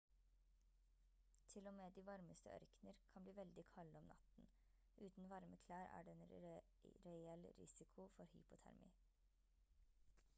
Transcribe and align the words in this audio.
til 1.47 1.67
og 1.67 1.73
med 1.73 1.91
de 1.97 2.05
varmeste 2.05 2.49
ørkener 2.55 2.93
kan 3.17 3.23
bli 3.27 3.35
veldig 3.39 3.65
kalde 3.75 3.97
om 4.01 4.09
natten 4.13 4.49
uten 5.09 5.29
varme 5.35 5.59
klær 5.67 5.93
er 5.99 6.09
det 6.09 6.17
en 6.17 6.33
reell 7.11 7.47
risiko 7.61 8.07
for 8.17 8.33
hypotermi 8.33 8.91